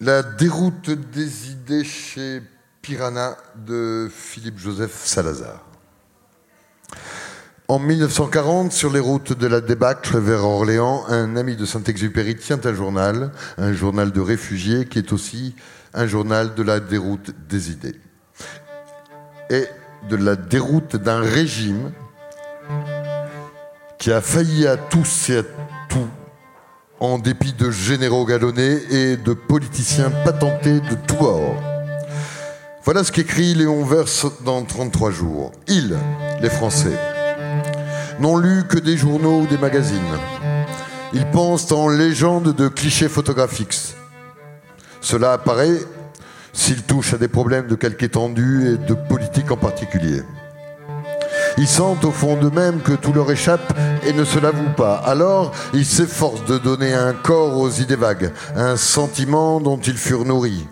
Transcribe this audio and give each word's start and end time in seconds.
La 0.00 0.22
déroute 0.22 0.90
des 0.90 1.50
idées 1.50 1.82
chez 1.82 2.40
Piranha 2.82 3.36
de 3.56 4.08
Philippe 4.08 4.56
Joseph 4.56 4.92
Salazar. 5.04 5.64
En 7.66 7.80
1940, 7.80 8.70
sur 8.70 8.92
les 8.92 9.00
routes 9.00 9.32
de 9.32 9.48
la 9.48 9.60
débâcle 9.60 10.16
vers 10.18 10.44
Orléans, 10.44 11.04
un 11.08 11.34
ami 11.34 11.56
de 11.56 11.64
Saint-Exupéry 11.64 12.36
tient 12.36 12.60
un 12.62 12.74
journal, 12.74 13.32
un 13.56 13.72
journal 13.72 14.12
de 14.12 14.20
réfugiés 14.20 14.86
qui 14.86 15.00
est 15.00 15.12
aussi 15.12 15.56
un 15.92 16.06
journal 16.06 16.54
de 16.54 16.62
la 16.62 16.78
déroute 16.78 17.32
des 17.48 17.72
idées. 17.72 17.96
Et 19.50 19.64
de 20.08 20.14
la 20.14 20.36
déroute 20.36 20.94
d'un 20.94 21.22
régime 21.22 21.90
qui 23.98 24.12
a 24.12 24.20
failli 24.20 24.64
à 24.68 24.76
tous 24.76 25.30
et 25.30 25.38
à 25.38 25.42
en 27.00 27.18
dépit 27.18 27.52
de 27.52 27.70
généraux 27.70 28.24
galonnés 28.24 28.78
et 28.90 29.16
de 29.16 29.32
politiciens 29.32 30.10
patentés 30.24 30.80
de 30.80 30.96
tous 31.06 31.16
bords. 31.16 31.62
Voilà 32.84 33.04
ce 33.04 33.12
qu'écrit 33.12 33.54
Léon 33.54 33.84
Verse 33.84 34.26
dans 34.44 34.62
33 34.64 35.10
jours. 35.10 35.52
Ils, 35.68 35.96
les 36.40 36.50
Français, 36.50 36.98
n'ont 38.18 38.36
lu 38.36 38.64
que 38.68 38.78
des 38.78 38.96
journaux 38.96 39.42
ou 39.42 39.46
des 39.46 39.58
magazines. 39.58 39.98
Ils 41.12 41.26
pensent 41.30 41.70
en 41.70 41.88
légendes 41.88 42.54
de 42.54 42.68
clichés 42.68 43.08
photographiques. 43.08 43.78
Cela 45.00 45.34
apparaît 45.34 45.78
s'ils 46.52 46.82
touchent 46.82 47.14
à 47.14 47.18
des 47.18 47.28
problèmes 47.28 47.68
de 47.68 47.76
quelque 47.76 48.02
étendue 48.02 48.72
et 48.72 48.76
de 48.76 48.94
politique 48.94 49.50
en 49.52 49.56
particulier. 49.56 50.22
Ils 51.56 51.68
sentent 51.68 52.04
au 52.04 52.10
fond 52.10 52.36
d'eux-mêmes 52.36 52.80
que 52.80 52.92
tout 52.92 53.12
leur 53.12 53.30
échappe 53.30 53.72
et 54.06 54.12
ne 54.12 54.24
se 54.24 54.38
l'avouent 54.38 54.74
pas. 54.76 54.96
Alors, 54.96 55.52
ils 55.72 55.86
s'efforcent 55.86 56.44
de 56.44 56.58
donner 56.58 56.94
un 56.94 57.12
corps 57.12 57.56
aux 57.58 57.70
idées 57.70 57.96
vagues, 57.96 58.32
un 58.56 58.76
sentiment 58.76 59.60
dont 59.60 59.78
ils 59.78 59.96
furent 59.96 60.24
nourris. 60.24 60.66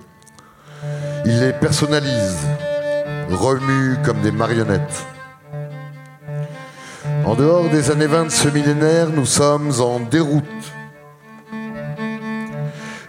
Ils 1.24 1.40
les 1.40 1.52
personnalisent, 1.52 2.46
remuent 3.30 3.98
comme 4.04 4.20
des 4.20 4.32
marionnettes. 4.32 5.06
En 7.24 7.34
dehors 7.34 7.68
des 7.68 7.90
années 7.90 8.06
20 8.06 8.24
de 8.26 8.30
ce 8.30 8.48
millénaire, 8.48 9.08
nous 9.10 9.26
sommes 9.26 9.72
en 9.80 9.98
déroute. 9.98 10.44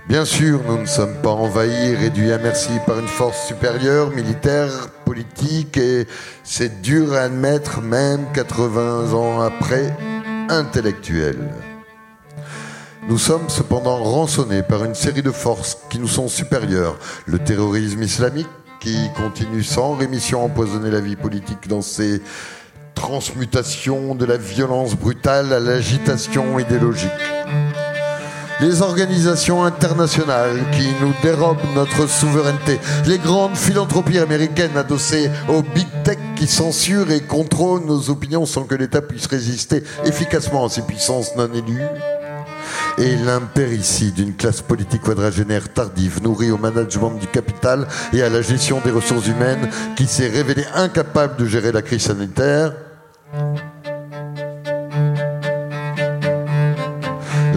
Bien 0.09 0.23
sûr, 0.23 0.61
nous 0.65 0.79
ne 0.79 0.85
sommes 0.85 1.15
pas 1.21 1.31
envahis, 1.31 1.93
réduits 1.95 2.31
à 2.31 2.37
merci 2.37 2.71
par 2.85 2.97
une 2.97 3.07
force 3.07 3.45
supérieure, 3.45 4.09
militaire, 4.11 4.71
politique, 5.05 5.75
et 5.75 6.07
c'est 6.43 6.81
dur 6.81 7.13
à 7.13 7.23
admettre, 7.23 7.81
même 7.81 8.25
80 8.33 9.13
ans 9.13 9.41
après, 9.41 9.93
intellectuelle. 10.49 11.49
Nous 13.07 13.17
sommes 13.17 13.49
cependant 13.49 14.03
rançonnés 14.03 14.63
par 14.63 14.83
une 14.83 14.95
série 14.95 15.21
de 15.21 15.31
forces 15.31 15.77
qui 15.89 15.99
nous 15.99 16.07
sont 16.07 16.27
supérieures. 16.27 16.97
Le 17.25 17.39
terrorisme 17.39 18.03
islamique, 18.03 18.47
qui 18.79 18.97
continue 19.15 19.63
sans 19.63 19.93
rémission 19.93 20.41
à 20.41 20.45
empoisonner 20.45 20.91
la 20.91 20.99
vie 20.99 21.15
politique 21.15 21.67
dans 21.67 21.81
ses 21.81 22.21
transmutations 22.95 24.15
de 24.15 24.25
la 24.25 24.37
violence 24.37 24.95
brutale 24.95 25.53
à 25.53 25.59
l'agitation 25.59 26.59
idéologique 26.59 27.11
les 28.59 28.81
organisations 28.81 29.63
internationales 29.63 30.59
qui 30.71 30.87
nous 31.01 31.13
dérobent 31.21 31.59
notre 31.75 32.07
souveraineté, 32.07 32.79
les 33.05 33.19
grandes 33.19 33.55
philanthropies 33.55 34.19
américaines 34.19 34.77
adossées 34.77 35.29
aux 35.47 35.61
big 35.61 35.87
tech 36.03 36.17
qui 36.35 36.47
censurent 36.47 37.11
et 37.11 37.21
contrôlent 37.21 37.85
nos 37.85 38.09
opinions 38.09 38.45
sans 38.45 38.63
que 38.63 38.75
l'État 38.75 39.01
puisse 39.01 39.27
résister 39.27 39.83
efficacement 40.05 40.65
à 40.65 40.69
ces 40.69 40.81
puissances 40.81 41.35
non 41.35 41.51
élues, 41.53 41.85
et 42.97 43.15
l'impéritie 43.15 44.11
d'une 44.11 44.35
classe 44.35 44.61
politique 44.61 45.03
quadragénaire 45.03 45.71
tardive, 45.71 46.21
nourrie 46.23 46.51
au 46.51 46.57
management 46.57 47.11
du 47.19 47.27
capital 47.27 47.87
et 48.11 48.23
à 48.23 48.29
la 48.29 48.41
gestion 48.41 48.81
des 48.83 48.91
ressources 48.91 49.27
humaines, 49.27 49.69
qui 49.95 50.07
s'est 50.07 50.29
révélée 50.29 50.65
incapable 50.73 51.37
de 51.37 51.45
gérer 51.45 51.71
la 51.71 51.81
crise 51.81 52.03
sanitaire, 52.03 52.73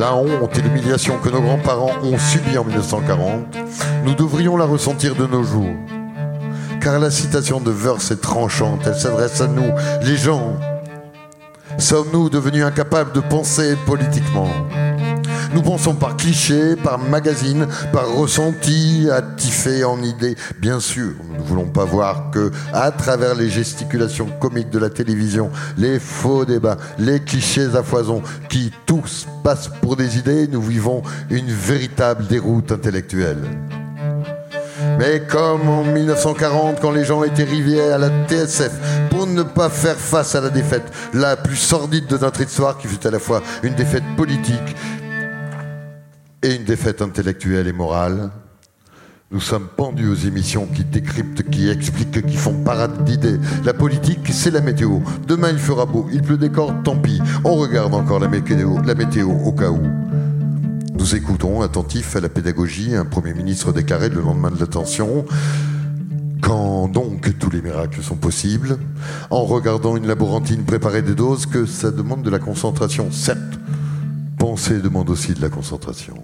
la 0.00 0.15
honte 0.15 0.56
et 0.56 0.62
l'humiliation 0.62 1.19
que 1.19 1.28
nos 1.28 1.43
grands-parents 1.43 1.93
ont 2.03 2.16
subies 2.16 2.56
en 2.56 2.65
1940, 2.65 3.55
nous 4.06 4.15
devrions 4.15 4.56
la 4.56 4.65
ressentir 4.65 5.15
de 5.15 5.27
nos 5.27 5.43
jours. 5.43 5.77
Car 6.81 6.99
la 6.99 7.11
citation 7.11 7.61
de 7.61 7.71
Verse 7.71 8.11
est 8.11 8.22
tranchante, 8.22 8.81
elle 8.87 8.94
s'adresse 8.94 9.43
à 9.43 9.47
nous, 9.47 9.71
les 10.03 10.16
gens. 10.16 10.56
Sommes-nous 11.77 12.31
devenus 12.31 12.65
incapables 12.65 13.12
de 13.12 13.21
penser 13.21 13.77
politiquement? 13.84 14.49
Nous 15.55 15.62
pensons 15.62 15.94
par 15.94 16.16
cliché, 16.16 16.77
par 16.77 16.99
magazine, 16.99 17.66
par 17.93 18.09
ressenti, 18.15 19.09
attifé 19.11 19.84
en 19.84 20.03
idées. 20.03 20.37
Bien 20.59 20.81
sûr, 20.81 21.12
nous 21.28 21.37
ne 21.37 21.43
voulons 21.43 21.66
pas 21.66 21.84
voir 21.84 22.31
que, 22.31 22.50
à 22.72 22.91
travers 22.91 23.34
les 23.34 23.50
gesticulations 23.50 24.28
comiques 24.41 24.71
de 24.71 24.78
la 24.78 24.91
télévision, 24.91 25.50
les 25.77 25.99
faux 25.99 26.44
débats, 26.44 26.77
les 26.99 27.21
clichés 27.21 27.75
à 27.75 27.83
foison, 27.83 28.22
qui 28.49 28.72
tous 28.87 29.27
passent 29.43 29.71
pour 29.81 29.97
des 29.97 30.19
idées, 30.19 30.47
nous 30.47 30.62
vivons 30.62 31.03
une 31.31 31.50
véritable 31.50 32.27
déroute 32.27 32.72
intellectuelle. 32.72 33.38
Mais 34.99 35.22
comme 35.27 35.69
en 35.69 35.84
1940, 35.84 36.81
quand 36.81 36.91
les 36.91 37.05
gens 37.05 37.22
étaient 37.22 37.44
rivés 37.44 37.81
à 37.81 37.99
la 37.99 38.11
TSF 38.28 38.72
pour 39.11 39.27
ne 39.27 39.43
pas 39.43 39.69
faire 39.69 39.97
face 39.97 40.34
à 40.34 40.41
la 40.41 40.50
défaite 40.50 40.93
la 41.15 41.37
plus 41.37 41.56
sordide 41.56 42.06
de 42.06 42.19
notre 42.19 42.41
histoire, 42.41 42.78
qui 42.78 42.87
fut 42.87 43.06
à 43.06 43.11
la 43.11 43.19
fois 43.19 43.43
une 43.62 43.75
défaite 43.75 44.05
politique, 44.17 44.77
et 46.43 46.55
une 46.55 46.65
défaite 46.65 47.03
intellectuelle 47.03 47.69
et 47.69 47.73
morale. 47.73 48.31
Nous 49.33 49.41
sommes 49.41 49.69
pendus 49.77 50.09
aux 50.09 50.15
émissions 50.15 50.67
qui 50.67 50.84
décryptent, 50.84 51.49
qui 51.51 51.69
expliquent, 51.69 52.27
qui 52.27 52.37
font 52.37 52.65
parade 52.65 53.05
d'idées. 53.05 53.39
La 53.65 53.75
politique, 53.75 54.27
c'est 54.33 54.50
la 54.50 54.61
météo. 54.61 54.99
Demain, 55.29 55.50
il 55.50 55.59
fera 55.59 55.87
beau, 55.87 56.09
il 56.12 56.23
pleut 56.23 56.39
des 56.39 56.50
cordes, 56.50 56.83
tant 56.83 56.97
pis. 56.97 57.21
On 57.45 57.55
regarde 57.55 57.95
encore 57.95 58.19
la 58.19 58.27
météo, 58.27 58.81
la 58.84 58.95
météo 58.95 59.31
au 59.31 59.53
cas 59.53 59.71
où. 59.71 59.83
Nous 60.95 61.15
écoutons, 61.15 61.62
attentifs 61.62 62.17
à 62.17 62.21
la 62.21 62.29
pédagogie, 62.29 62.97
un 62.97 63.05
Premier 63.05 63.34
ministre 63.34 63.73
déclaré 63.73 64.09
le 64.09 64.21
lendemain 64.21 64.50
de 64.50 64.59
l'attention. 64.59 65.25
Quand 66.43 66.89
donc 66.89 67.39
tous 67.39 67.50
les 67.50 67.62
miracles 67.62 68.03
sont 68.03 68.17
possibles, 68.17 68.79
en 69.31 69.45
regardant 69.45 69.97
une 69.97 70.09
laborantine 70.09 70.65
préparer 70.65 71.03
des 71.03 71.15
doses, 71.15 71.47
que 71.47 71.67
ça 71.67 71.93
demande 71.93 72.23
de 72.23 72.31
la 72.31 72.41
concentration, 72.41 73.12
certes, 73.12 73.59
Demande 74.69 75.09
aussi 75.09 75.32
de 75.32 75.41
la 75.41 75.48
concentration. 75.48 76.15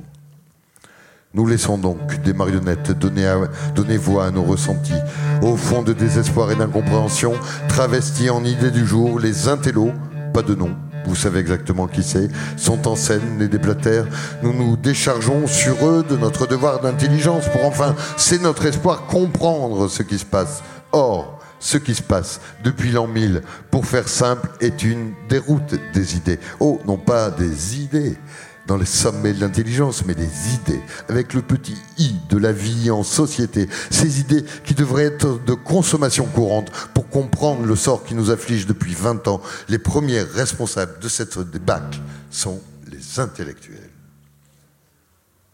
Nous 1.33 1.47
laissons 1.47 1.79
donc 1.79 2.23
des 2.23 2.35
marionnettes 2.35 2.93
donner, 2.93 3.35
donner 3.75 3.97
voix 3.97 4.27
à 4.27 4.31
nos 4.31 4.43
ressentis, 4.43 4.93
au 5.43 5.57
fond 5.57 5.83
de 5.83 5.93
désespoir 5.95 6.51
et 6.53 6.55
d'incompréhension, 6.55 7.33
travestis 7.69 8.31
en 8.31 8.45
idées 8.45 8.71
du 8.71 8.87
jour, 8.87 9.19
les 9.19 9.49
intellos, 9.49 9.93
pas 10.35 10.43
de 10.43 10.55
nom, 10.55 10.77
vous 11.07 11.17
savez 11.17 11.41
exactement 11.41 11.87
qui 11.87 12.03
c'est, 12.03 12.29
sont 12.57 12.87
en 12.87 12.95
scène, 12.95 13.39
les 13.39 13.49
déplatères. 13.49 14.07
Nous 14.43 14.53
nous 14.53 14.77
déchargeons 14.77 15.47
sur 15.47 15.87
eux 15.87 16.05
de 16.09 16.17
notre 16.17 16.47
devoir 16.47 16.81
d'intelligence 16.81 17.49
pour 17.49 17.65
enfin, 17.65 17.95
c'est 18.17 18.43
notre 18.43 18.67
espoir, 18.67 19.07
comprendre 19.07 19.89
ce 19.89 20.03
qui 20.03 20.19
se 20.19 20.27
passe. 20.27 20.63
Or, 20.93 21.36
ce 21.61 21.79
qui 21.79 21.95
se 21.95 22.03
passe 22.03 22.41
depuis 22.65 22.91
l'an 22.91 23.07
1000, 23.07 23.43
pour 23.71 23.87
faire 23.87 24.09
simple, 24.09 24.49
est 24.61 24.83
une 24.83 25.13
déroute 25.29 25.75
des 25.93 26.17
idées. 26.17 26.39
Oh, 26.61 26.81
non 26.87 26.99
pas 26.99 27.31
des 27.31 27.81
idées 27.81 28.17
dans 28.67 28.77
les 28.77 28.87
sommets 28.87 29.33
de 29.33 29.41
l'intelligence, 29.41 30.05
mais 30.05 30.15
des 30.15 30.55
idées, 30.55 30.81
avec 31.09 31.35
le 31.35 31.43
petit 31.43 31.77
i 31.99 32.17
de 32.29 32.37
la 32.37 32.53
vie 32.53 32.91
en 32.91 33.03
société. 33.03 33.69
Ces 33.91 34.21
idées 34.21 34.45
qui 34.65 34.75
devraient 34.75 35.05
être 35.05 35.41
de 35.45 35.55
consommation 35.55 36.27
courante 36.27 36.71
pour 36.93 37.09
comprendre 37.09 37.65
le 37.65 37.77
sort 37.77 38.05
qui 38.05 38.15
nous 38.15 38.31
afflige 38.31 38.67
depuis 38.67 38.95
20 38.95 39.29
ans. 39.29 39.41
Les 39.69 39.79
premiers 39.79 40.23
responsables 40.23 40.99
de 41.01 41.09
cette 41.09 41.39
débâcle 41.39 42.01
sont 42.31 42.61
les 42.91 43.21
intellectuels. 43.21 43.96